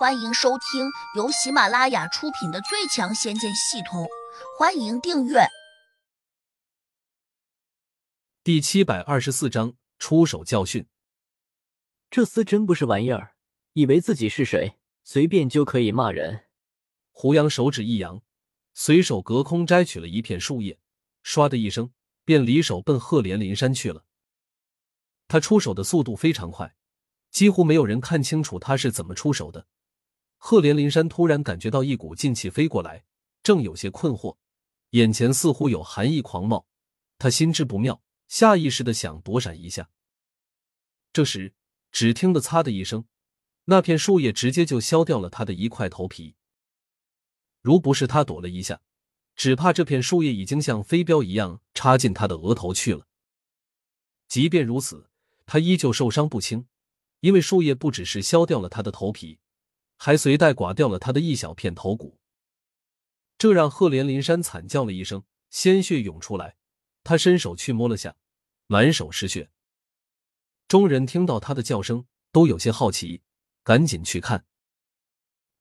[0.00, 4.04] 欢迎收听由喜马拉雅出品的《最强仙剑系统》，
[4.58, 5.40] 欢迎订阅。
[8.42, 10.86] 第七百二十四章出手教训。
[12.10, 13.34] 这厮真不是玩意儿，
[13.74, 16.46] 以为自己是谁，随便就可以骂人。
[17.10, 18.22] 胡杨手指一扬，
[18.72, 20.80] 随手隔空摘取了一片树叶，
[21.22, 21.92] 唰的一声，
[22.24, 24.06] 便离手奔赫连林山去了。
[25.28, 26.74] 他出手的速度非常快，
[27.30, 29.66] 几乎没有人看清楚他是怎么出手的。
[30.42, 33.04] 赫连林山突然感觉到一股劲气飞过来，
[33.42, 34.38] 正有些困惑，
[34.90, 36.64] 眼前似乎有寒意狂冒，
[37.18, 39.90] 他心知不妙，下意识的想躲闪一下。
[41.12, 41.52] 这时，
[41.92, 43.04] 只听得“擦”的一声，
[43.66, 46.36] 那片树叶直接就削掉了他的一块头皮。
[47.60, 48.80] 如不是他躲了一下，
[49.36, 53.06] 只怕这片树叶已经像飞镖一样插进他的额头去了。
[54.26, 55.10] 即便如此，
[55.44, 56.66] 他依旧受伤不轻，
[57.20, 59.39] 因为树叶不只是削掉了他的头皮。
[60.02, 62.18] 还随带刮掉了他的一小片头骨，
[63.36, 66.56] 这让赫连林山惨叫了一声，鲜血涌出来。
[67.04, 68.16] 他伸手去摸了下，
[68.66, 69.50] 满手是血。
[70.66, 73.20] 众人听到他的叫声，都有些好奇，
[73.62, 74.46] 赶紧去看。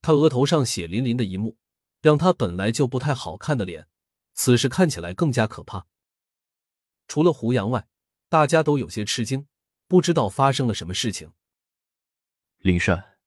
[0.01, 1.57] 他额头上血淋淋的一幕，
[2.01, 3.89] 让他本来就不太好看的脸，
[4.35, 5.85] 此时看起来更加可怕。
[7.09, 7.89] 除了胡杨外，
[8.29, 9.49] 大家都有些吃惊，
[9.89, 11.33] 不知道发生了什么事情。
[12.59, 13.18] 林山。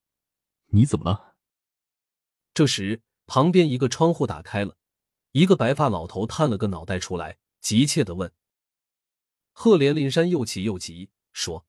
[0.75, 1.35] 你怎么了？
[2.51, 4.75] 这时，旁边一个窗户打开了，
[5.31, 8.33] 一个白发老头探了个脑袋出来，急切的问
[9.53, 11.67] ：“赫连林山又气又急，说：‘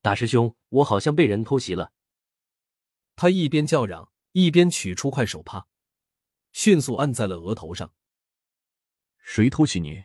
[0.00, 1.92] 大师兄，我好像被人偷袭了。’
[3.16, 5.66] 他一边叫嚷，一边取出块手帕，
[6.52, 7.92] 迅速按在了额头上。
[9.18, 10.04] 谁偷袭你？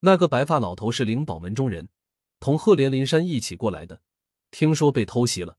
[0.00, 1.88] 那个白发老头是灵宝门中人，
[2.40, 4.02] 同赫连林山一起过来的，
[4.50, 5.57] 听说被偷袭了。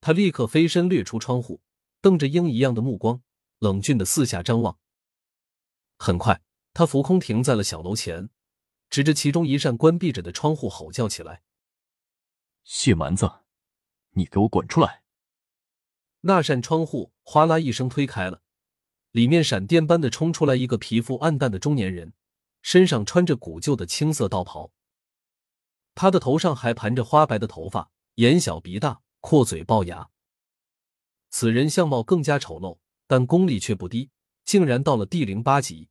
[0.00, 1.60] 他立刻飞身掠出窗户，
[2.00, 3.22] 瞪着鹰一样的目光，
[3.58, 4.78] 冷峻的四下张望。
[5.98, 8.30] 很快，他浮空停在了小楼前，
[8.90, 11.42] 指着其中一扇关闭着的窗户吼叫起来
[12.62, 13.40] ：“血蛮子，
[14.10, 15.02] 你给我滚出来！”
[16.22, 18.42] 那扇窗户哗啦一声推开了，
[19.10, 22.12] 里面闪电般的冲出来一个皮肤暗淡的中年人，
[22.62, 24.70] 身上穿着古旧的青色道袍，
[25.94, 29.02] 他的头上还盘着花白的头发，眼小鼻大。
[29.28, 30.08] 阔嘴龅牙，
[31.30, 32.78] 此人相貌更加丑陋，
[33.08, 34.10] 但功力却不低，
[34.44, 35.88] 竟然到了地灵八级，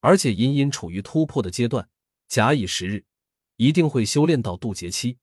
[0.00, 1.90] 而且隐隐处于突破的阶段。
[2.28, 3.04] 假以时日，
[3.56, 5.18] 一定会修炼到渡劫期。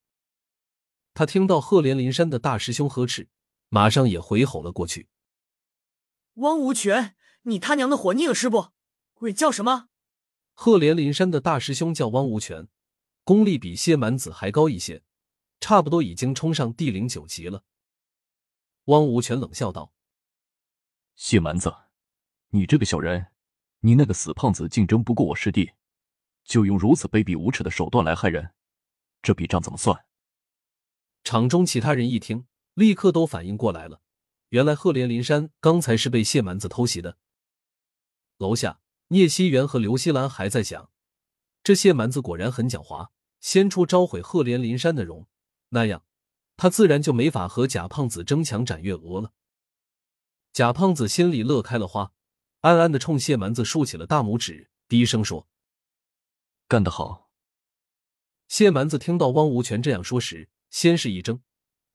[1.16, 3.30] 他听到赫连林山的大师兄呵斥，
[3.70, 5.10] 马上也回吼了过去
[6.38, 8.68] ：“汪无权，你他娘的活腻了是不？
[9.16, 9.88] 鬼叫什么？”
[10.54, 12.68] 赫连林山的大师兄叫汪无权，
[13.24, 15.02] 功力比谢蛮子还高一些。
[15.60, 17.64] 差不多已经冲上第零九级了。
[18.86, 19.94] 汪无权冷笑道
[21.16, 21.74] ：“谢蛮子，
[22.50, 23.28] 你这个小人，
[23.80, 25.72] 你那个死胖子竞争不过我师弟，
[26.44, 28.54] 就用如此卑鄙无耻的手段来害人，
[29.22, 30.06] 这笔账怎么算？”
[31.24, 32.46] 场中其他人一听，
[32.76, 34.02] 立刻都反应过来了，
[34.50, 37.18] 原来赫连林山刚才是被谢蛮子偷袭的。
[38.38, 40.92] 楼下，聂熙元和刘希兰还在想：
[41.64, 45.28] 这谢蛮子果然很狡猾，先出招毁赫连林山的容。
[45.70, 46.04] 那样，
[46.58, 49.34] 他自然就没法和贾胖子争强斩月娥了。
[50.54, 52.14] 贾胖子心里乐开了花，
[52.62, 55.48] 暗暗的冲谢蛮子竖起了大拇指，低声说
[56.70, 57.30] ：“干得好。”
[58.48, 61.42] 谢蛮子听到汪无权这样说时，先是一怔，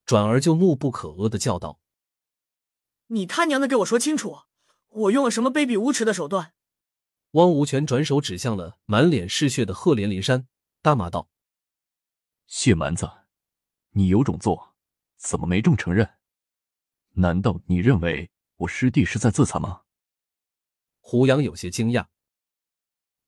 [0.04, 1.80] 转而就怒不可遏的叫道
[3.06, 4.40] ：“你他娘的给我说清楚，
[4.88, 6.52] 我用了什么卑鄙无耻的手段？”
[7.32, 10.48] 汪无权转手指向了满脸是血的赫连林山，
[10.82, 11.30] 大骂道
[12.48, 13.08] ：“谢蛮子！”
[13.92, 14.74] 你有种做，
[15.16, 16.08] 怎么没种承认？
[17.14, 19.82] 难道你认为我师弟是在自残吗？
[21.00, 22.06] 胡杨有些惊讶，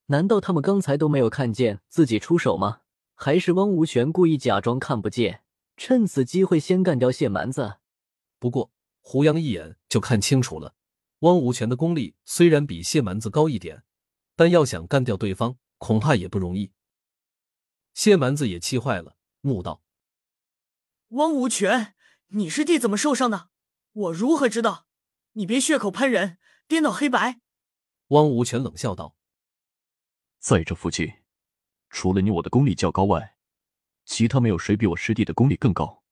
[0.07, 2.83] 难道他们刚才都没有看见自己出手吗？
[3.15, 5.43] 还是汪无权故意假装看不见，
[5.77, 7.79] 趁此机会先干掉谢蛮子？
[8.39, 10.75] 不过胡杨一眼就看清楚了，
[11.21, 13.83] 汪无权的功力虽然比谢蛮子高一点，
[14.37, 16.73] 但要想干掉对方，恐怕也不容易。
[17.95, 19.83] 谢蛮子也气坏了，怒道。
[21.13, 21.95] 汪无权，
[22.29, 23.51] 你师弟怎么受伤的？
[23.93, 24.87] 我如何知道？
[25.33, 27.41] 你别血口喷人，颠倒黑白！
[28.09, 29.15] 汪无权冷笑道
[30.41, 31.13] ：“在这附近，
[31.91, 33.37] 除了你我的功力较高外，
[34.07, 36.03] 其他没有谁比我师弟的功力更高。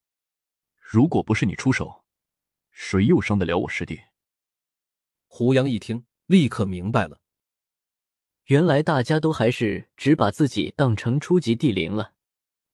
[0.77, 2.05] 如果不是你出手，
[2.69, 4.01] 谁又伤得了我师弟？”
[5.25, 7.21] 胡杨一听，立刻明白了，
[8.43, 12.13] 原来大家都还是只把自己当成初级地灵了。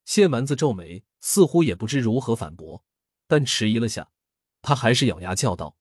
[0.03, 1.05] 谢蛮子皱眉。
[1.19, 2.83] 似乎也不知如何反驳，
[3.27, 4.11] 但迟疑了下，
[4.61, 5.77] 他还是咬牙叫道：“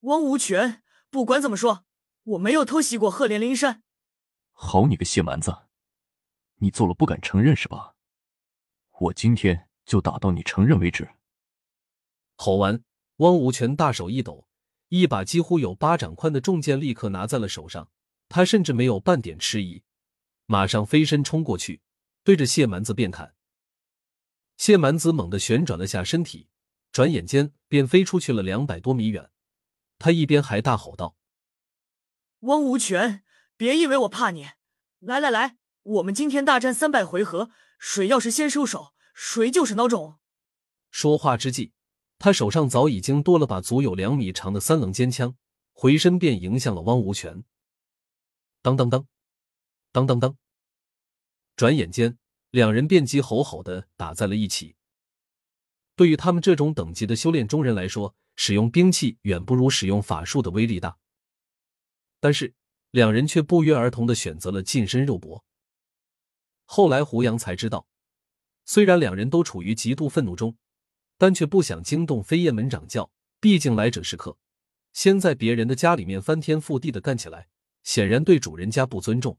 [0.00, 1.84] 汪无权，不管怎么说，
[2.24, 3.82] 我没有偷袭过赫连灵山。”
[4.52, 5.56] 好你个谢蛮子，
[6.56, 7.94] 你做了不敢承认是吧？
[9.00, 11.08] 我今天就打到你承认为止。
[12.36, 12.82] 吼完，
[13.18, 14.48] 汪无权大手一抖，
[14.88, 17.88] 一把几乎有巴掌宽的重剑立刻拿在了手上。
[18.28, 19.82] 他甚至没有半点迟疑，
[20.44, 21.80] 马上飞身冲过去，
[22.22, 23.34] 对着谢蛮子便砍。
[24.58, 26.48] 谢蛮子猛地旋转了下身体，
[26.92, 29.30] 转眼间便飞出去了两百多米远。
[29.98, 31.16] 他一边还大吼道
[32.40, 33.22] ：“汪无权，
[33.56, 34.48] 别以为我怕你！
[34.98, 40.18] 来来来，我们今天大战三百回合，谁要是先收手，谁就是孬种！”
[40.90, 41.72] 说话之际，
[42.18, 45.36] 他手上早已经多了把足有两米长的三棱尖枪，
[45.72, 47.44] 回身便迎向了汪无权。
[48.60, 49.06] 当当当，
[49.92, 50.36] 当当当！
[51.54, 52.18] 转眼间，
[52.50, 54.76] 两人便急吼吼的打在了一起。
[55.94, 60.98] 对于他们这种等级的修炼中人来说，使用兵器远不如使用法术的威力大。
[62.20, 62.54] 但是，
[62.90, 65.44] 两人却不约而同的选择了近身肉搏。
[66.64, 67.86] 后来，胡杨才知道，
[68.64, 70.56] 虽然两人都处于极度愤怒中，
[71.16, 73.10] 但却不想惊动飞燕门掌教。
[73.40, 74.36] 毕竟来者是客，
[74.92, 77.48] 先在别人的家里面翻天覆地的干起来。
[77.84, 79.38] 显然对主人家不尊重。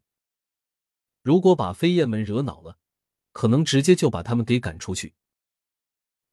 [1.22, 2.79] 如果把飞燕门惹恼了，
[3.40, 5.14] 可能直接就把他们给赶出去。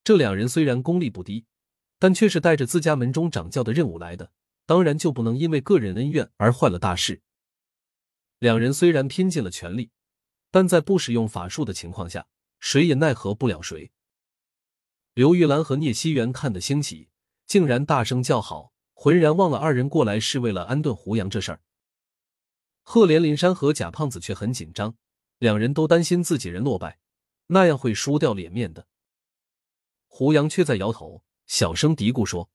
[0.02, 1.46] 这两人虽然功力不低，
[2.00, 4.32] 但却是带着自家门中掌教的任务来的，
[4.66, 7.22] 当然就不能因为个人恩怨而坏了大事。
[8.40, 9.92] 两人虽然拼尽了全力，
[10.50, 12.26] 但在不使用法术的情况下，
[12.58, 13.92] 谁也奈何不了谁。
[15.14, 17.08] 刘玉兰和聂熙元看得兴起，
[17.46, 21.60] 竟然大声叫好，浑然忘了二人过来是为了安顿胡杨这事儿。
[22.82, 24.96] 赫连林山和贾胖子却很紧张，
[25.38, 26.98] 两人都担心自己人落败，
[27.48, 28.86] 那样会输掉脸面的。
[30.06, 32.50] 胡杨却在摇头，小声嘀咕说：“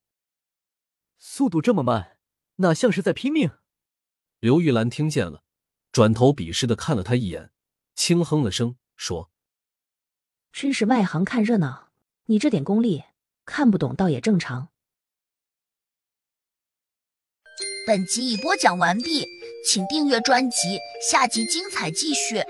[1.18, 2.18] 速度这么慢，
[2.56, 3.50] 哪像是在拼命？”
[4.40, 5.44] 刘玉兰听见了，
[5.92, 7.52] 转头鄙视的看了他一眼，
[7.94, 9.30] 轻哼了声，说
[10.52, 11.90] ：“真是外行看热闹，
[12.24, 13.04] 你这点功力
[13.44, 14.70] 看不懂倒也正常。”
[17.86, 19.26] 本集已播讲完毕。
[19.64, 20.76] 请订阅专辑，
[21.08, 22.42] 下集精彩继续。